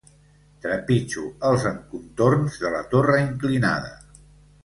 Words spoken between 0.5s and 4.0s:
Trepitjo els encontorns de la torre inclinada.